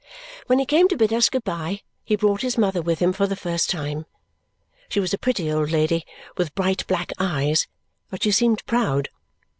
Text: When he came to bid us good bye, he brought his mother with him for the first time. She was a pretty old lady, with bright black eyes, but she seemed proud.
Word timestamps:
When 0.47 0.57
he 0.57 0.65
came 0.65 0.87
to 0.87 0.97
bid 0.97 1.13
us 1.13 1.29
good 1.29 1.43
bye, 1.43 1.81
he 2.03 2.15
brought 2.15 2.41
his 2.41 2.57
mother 2.57 2.81
with 2.81 2.97
him 2.97 3.13
for 3.13 3.27
the 3.27 3.35
first 3.35 3.69
time. 3.69 4.07
She 4.89 4.99
was 4.99 5.13
a 5.13 5.17
pretty 5.19 5.51
old 5.51 5.69
lady, 5.69 6.05
with 6.37 6.55
bright 6.55 6.87
black 6.87 7.11
eyes, 7.19 7.67
but 8.09 8.23
she 8.23 8.31
seemed 8.31 8.65
proud. 8.65 9.09